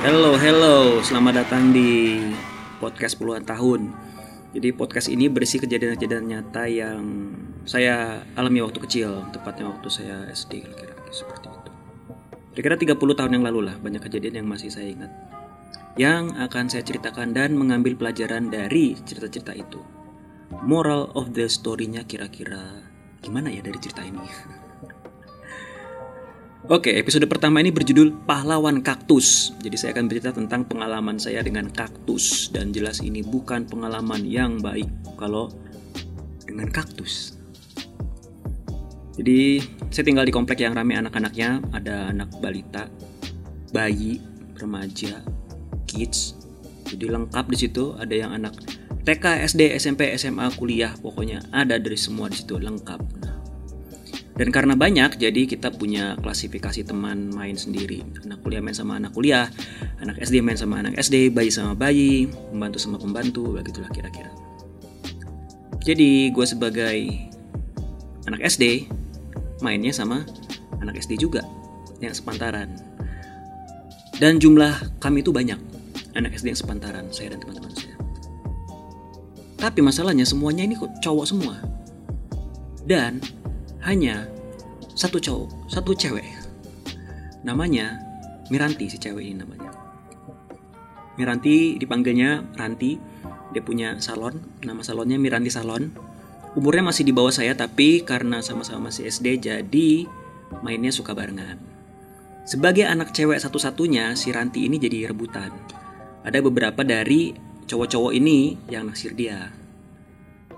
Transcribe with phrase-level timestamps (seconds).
[0.00, 0.96] Hello, hello.
[1.04, 2.16] Selamat datang di
[2.80, 3.92] podcast puluhan tahun.
[4.56, 7.04] Jadi podcast ini berisi kejadian-kejadian nyata yang
[7.68, 11.70] saya alami waktu kecil, tepatnya waktu saya SD kira-kira seperti itu.
[12.56, 15.12] Kira-kira 30 tahun yang lalu lah, banyak kejadian yang masih saya ingat.
[16.00, 19.84] Yang akan saya ceritakan dan mengambil pelajaran dari cerita-cerita itu.
[20.64, 22.88] Moral of the story-nya kira-kira
[23.20, 24.24] gimana ya dari cerita ini?
[26.68, 29.56] Oke, episode pertama ini berjudul Pahlawan Kaktus.
[29.64, 34.60] Jadi saya akan bercerita tentang pengalaman saya dengan kaktus dan jelas ini bukan pengalaman yang
[34.60, 34.84] baik
[35.16, 35.48] kalau
[36.44, 37.40] dengan kaktus.
[39.16, 39.56] Jadi
[39.88, 42.92] saya tinggal di komplek yang ramai anak-anaknya, ada anak balita,
[43.72, 44.20] bayi,
[44.60, 45.24] remaja,
[45.88, 46.36] kids.
[46.84, 48.52] Jadi lengkap di situ, ada yang anak
[49.08, 53.00] TK, SD, SMP, SMA, kuliah, pokoknya ada dari semua di situ lengkap.
[53.24, 53.39] Nah,
[54.40, 58.00] dan karena banyak, jadi kita punya klasifikasi teman main sendiri.
[58.24, 59.52] Anak kuliah main sama anak kuliah,
[60.00, 64.32] anak SD main sama anak SD, bayi sama bayi, pembantu sama pembantu, begitulah kira-kira.
[65.84, 66.96] Jadi gue sebagai
[68.24, 68.88] anak SD,
[69.60, 70.24] mainnya sama
[70.80, 71.44] anak SD juga,
[72.00, 72.72] yang sepantaran.
[74.16, 75.60] Dan jumlah kami itu banyak,
[76.16, 77.92] anak SD yang sepantaran, saya dan teman-teman saya.
[79.60, 81.60] Tapi masalahnya semuanya ini kok cowok semua.
[82.88, 83.20] Dan
[83.84, 84.28] hanya
[84.92, 86.26] satu cowok, satu cewek.
[87.46, 87.96] Namanya
[88.50, 89.70] Miranti si cewek ini namanya.
[91.14, 92.98] Miranti dipanggilnya Ranti.
[93.50, 95.90] Dia punya salon, nama salonnya Miranti Salon.
[96.54, 100.06] Umurnya masih di bawah saya tapi karena sama-sama masih SD jadi
[100.66, 101.58] mainnya suka barengan.
[102.42, 105.54] Sebagai anak cewek satu-satunya, si Ranti ini jadi rebutan.
[106.26, 107.30] Ada beberapa dari
[107.70, 109.54] cowok-cowok ini yang naksir dia.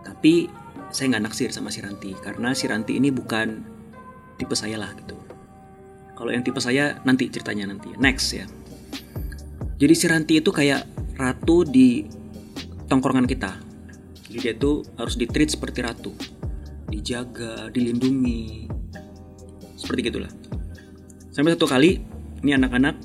[0.00, 0.48] Tapi
[0.90, 3.62] saya nggak naksir sama si Ranti karena si Ranti ini bukan
[4.36, 5.16] tipe saya lah gitu.
[6.14, 8.46] Kalau yang tipe saya nanti ceritanya nanti next ya.
[9.78, 10.86] Jadi si Ranti itu kayak
[11.18, 12.06] ratu di
[12.86, 13.58] tongkrongan kita.
[14.30, 16.14] Jadi dia tuh harus ditreat seperti ratu,
[16.90, 18.66] dijaga, dilindungi,
[19.78, 20.30] seperti gitulah.
[21.34, 22.02] Sampai satu kali
[22.42, 22.96] ini anak-anak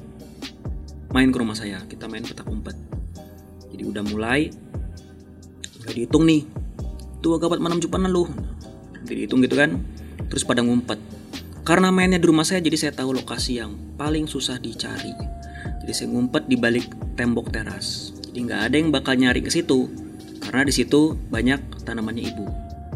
[1.09, 2.77] main ke rumah saya, kita main petak umpet.
[3.73, 4.49] Jadi udah mulai
[5.81, 6.58] nggak dihitung nih
[7.19, 8.27] tuh agak mana cupan lu
[9.03, 9.79] jadi hitung gitu kan
[10.27, 10.99] terus pada ngumpet.
[11.63, 15.13] Karena mainnya di rumah saya jadi saya tahu lokasi yang paling susah dicari.
[15.85, 18.13] Jadi saya ngumpet di balik tembok teras.
[18.29, 19.89] Jadi nggak ada yang bakal nyari ke situ
[20.39, 22.45] karena di situ banyak tanamannya ibu.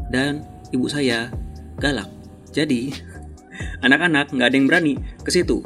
[0.10, 1.30] Dan ibu saya
[1.78, 2.10] galak.
[2.50, 2.94] Jadi
[3.86, 5.62] anak-anak nggak ada yang berani ke situ.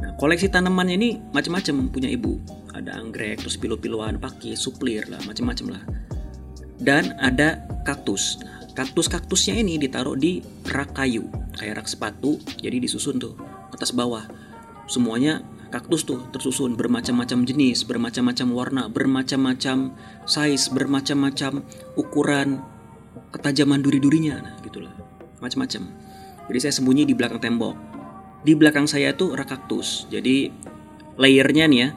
[0.00, 2.40] Nah, koleksi tanamannya ini macam-macam punya ibu.
[2.72, 5.82] Ada anggrek terus pilu-piluan pakis suplir lah macam-macam lah
[6.82, 8.42] dan ada kaktus.
[8.72, 13.36] Kaktus-kaktusnya ini ditaruh di rak kayu, kayak rak sepatu, jadi disusun tuh
[13.70, 14.24] atas bawah.
[14.90, 19.92] Semuanya kaktus tuh tersusun bermacam-macam jenis, bermacam-macam warna, bermacam-macam
[20.24, 21.60] size, bermacam-macam
[22.00, 22.64] ukuran,
[23.32, 24.92] ketajaman duri-durinya, nah gitulah,
[25.44, 25.92] macam-macam.
[26.48, 27.76] Jadi saya sembunyi di belakang tembok.
[28.42, 30.48] Di belakang saya itu rak kaktus, jadi
[31.20, 31.88] layernya nih ya,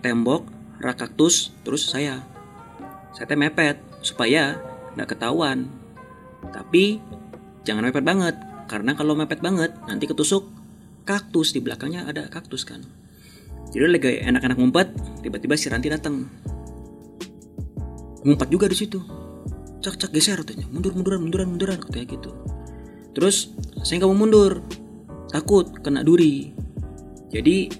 [0.00, 0.46] tembok,
[0.78, 2.22] rak kaktus, terus saya.
[3.10, 4.58] Saya mepet, supaya
[4.96, 5.68] nggak ketahuan.
[6.50, 6.98] Tapi
[7.64, 10.48] jangan mepet banget, karena kalau mepet banget nanti ketusuk
[11.04, 12.80] kaktus di belakangnya ada kaktus kan.
[13.70, 14.88] Jadi lagi enak-enak ngumpet,
[15.22, 16.26] tiba-tiba si Ranti datang.
[18.26, 18.98] Ngumpet juga di situ.
[19.80, 22.30] Cak cak geser katanya, mundur munduran munduran munduran katanya gitu.
[23.16, 24.60] Terus saya nggak mau mundur,
[25.32, 26.52] takut kena duri.
[27.30, 27.70] Jadi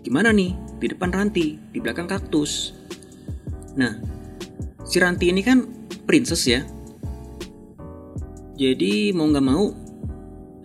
[0.00, 2.72] gimana nih di depan Ranti, di belakang kaktus.
[3.76, 3.94] Nah,
[4.84, 5.64] si Ranti ini kan
[6.04, 6.64] princess ya.
[8.60, 9.72] Jadi mau nggak mau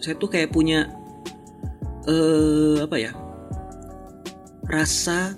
[0.04, 0.92] saya tuh kayak punya
[2.06, 3.12] uh, apa ya
[4.68, 5.34] rasa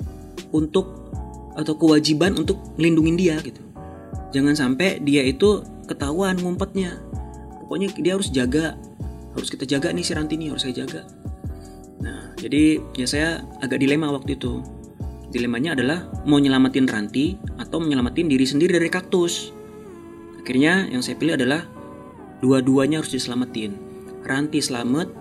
[0.51, 1.07] untuk
[1.57, 3.61] atau kewajiban untuk melindungi dia gitu.
[4.33, 6.99] Jangan sampai dia itu ketahuan ngumpetnya.
[7.63, 8.75] Pokoknya dia harus jaga
[9.37, 11.05] harus kita jaga nih si Ranti ini harus saya jaga.
[12.01, 14.65] Nah jadi ya saya agak dilema waktu itu
[15.31, 19.51] dilemanya adalah mau nyelamatin Ranti atau menyelamatin diri sendiri dari kaktus.
[20.39, 21.67] Akhirnya yang saya pilih adalah
[22.39, 23.75] dua-duanya harus diselamatin.
[24.23, 25.11] Ranti selamat,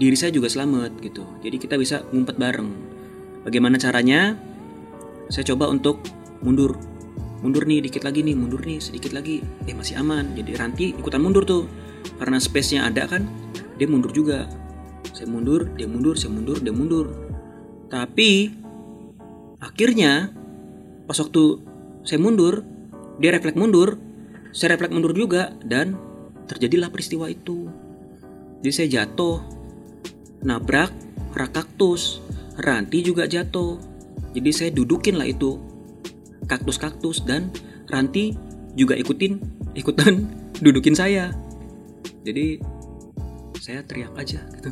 [0.00, 1.24] diri saya juga selamat gitu.
[1.44, 2.70] Jadi kita bisa ngumpet bareng.
[3.44, 4.36] Bagaimana caranya?
[5.28, 6.00] Saya coba untuk
[6.40, 6.76] mundur.
[7.44, 9.44] Mundur nih dikit lagi nih, mundur nih sedikit lagi.
[9.68, 10.32] Eh masih aman.
[10.32, 11.68] Jadi Ranti ikutan mundur tuh.
[12.16, 13.28] Karena space-nya ada kan,
[13.76, 14.48] dia mundur juga.
[15.12, 17.12] Saya mundur, dia mundur, saya mundur, dia mundur.
[17.92, 18.63] Tapi
[19.64, 20.28] akhirnya
[21.08, 21.64] pas waktu
[22.04, 22.60] saya mundur,
[23.16, 23.96] dia refleks mundur,
[24.52, 25.96] saya refleks mundur juga dan
[26.44, 27.72] terjadilah peristiwa itu.
[28.60, 29.40] Jadi saya jatuh,
[30.44, 30.92] nabrak
[31.34, 32.22] rak kaktus
[32.54, 33.82] Ranti juga jatuh.
[34.30, 35.58] Jadi saya dudukin lah itu
[36.46, 37.50] kaktus-kaktus dan
[37.90, 38.34] Ranti
[38.78, 39.42] juga ikutin
[39.74, 40.30] ikutan
[40.64, 41.34] dudukin saya.
[42.22, 42.62] Jadi
[43.58, 44.70] saya teriak aja gitu.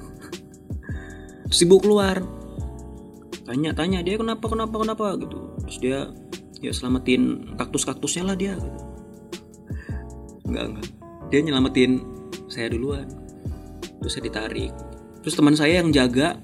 [1.63, 2.23] Ibu keluar
[3.53, 5.39] tanya-tanya dia kenapa kenapa kenapa gitu.
[5.69, 5.99] Terus dia
[6.65, 8.57] ya selamatin kaktus-kaktusnya lah dia.
[8.57, 8.81] Gitu.
[10.49, 10.89] Enggak enggak.
[11.29, 12.01] Dia nyelamatin
[12.49, 13.05] saya duluan.
[14.01, 14.73] Terus saya ditarik.
[15.21, 16.41] Terus teman saya yang jaga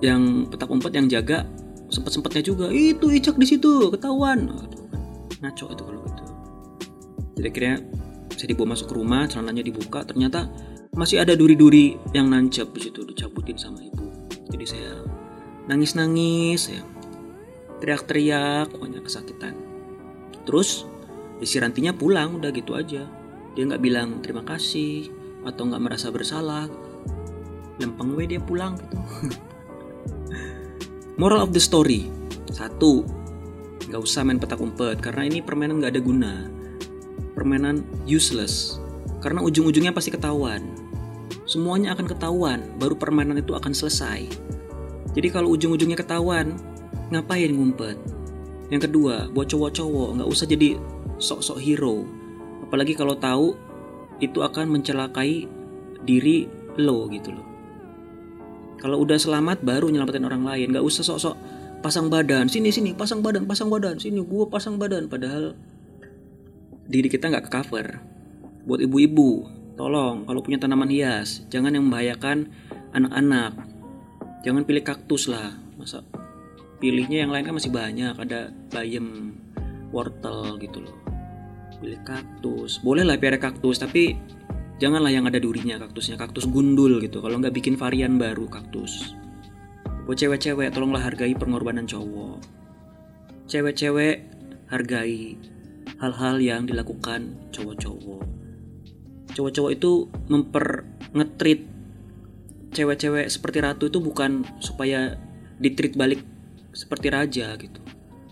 [0.00, 1.44] yang petak umpet yang jaga
[1.92, 4.86] sempat sempatnya juga itu icak di situ ketahuan Aduh,
[5.44, 6.24] ngaco itu kalau gitu
[7.36, 7.76] jadi akhirnya
[8.38, 10.48] saya dibawa masuk ke rumah celananya dibuka ternyata
[10.96, 14.06] masih ada duri-duri yang nancap di situ dicabutin sama ibu
[14.48, 14.90] jadi saya
[15.70, 16.82] nangis-nangis ya.
[17.78, 19.54] Teriak-teriak pokoknya kesakitan.
[20.42, 20.84] Terus
[21.38, 23.06] isi rantinya pulang udah gitu aja.
[23.54, 25.14] Dia nggak bilang terima kasih
[25.46, 26.66] atau nggak merasa bersalah.
[27.78, 28.98] Lempeng we dia pulang gitu.
[31.20, 32.10] Moral of the story.
[32.50, 33.06] Satu
[33.90, 36.46] Gak usah main petak umpet Karena ini permainan gak ada guna.
[37.34, 38.78] Permainan useless.
[39.18, 40.62] Karena ujung-ujungnya pasti ketahuan.
[41.42, 44.30] Semuanya akan ketahuan Baru permainan itu akan selesai
[45.16, 46.54] Jadi kalau ujung-ujungnya ketahuan
[47.10, 47.98] Ngapain ngumpet
[48.70, 50.78] Yang kedua Buat cowok-cowok Gak usah jadi
[51.18, 52.06] sok-sok hero
[52.62, 53.58] Apalagi kalau tahu
[54.22, 55.46] Itu akan mencelakai
[56.06, 56.48] diri
[56.78, 57.50] lo gitu loh
[58.80, 61.36] kalau udah selamat baru nyelamatin orang lain, nggak usah sok-sok
[61.84, 62.48] pasang badan.
[62.48, 64.00] Sini sini pasang badan, pasang badan.
[64.00, 65.52] Sini gua pasang badan padahal
[66.88, 68.00] diri kita nggak ke cover.
[68.64, 69.44] Buat ibu-ibu,
[69.76, 72.48] tolong kalau punya tanaman hias, jangan yang membahayakan
[72.96, 73.52] anak-anak.
[74.40, 75.52] Jangan pilih kaktus lah.
[75.76, 76.04] Masa
[76.80, 79.36] pilihnya yang lain kan masih banyak, ada bayam,
[79.92, 80.96] wortel gitu loh.
[81.80, 82.80] Pilih kaktus.
[82.80, 84.16] Boleh lah piara kaktus, tapi
[84.80, 89.12] janganlah yang ada durinya kaktusnya kaktus gundul gitu kalau nggak bikin varian baru kaktus
[90.08, 92.40] buat cewek-cewek tolonglah hargai pengorbanan cowok
[93.44, 94.24] cewek-cewek
[94.72, 95.36] hargai
[96.00, 98.24] hal-hal yang dilakukan cowok-cowok
[99.36, 101.60] cowok-cowok itu memper ngetrit
[102.70, 105.18] cewek-cewek seperti ratu itu bukan supaya
[105.60, 106.22] ditreat balik
[106.72, 107.80] seperti raja gitu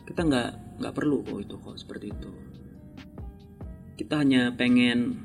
[0.06, 2.31] kita nggak nggak perlu kok itu kok seperti itu
[3.99, 5.19] kita hanya pengen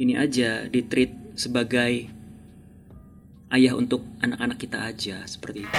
[0.00, 2.08] ini aja ditreat sebagai
[3.52, 5.78] ayah untuk anak-anak kita aja seperti itu.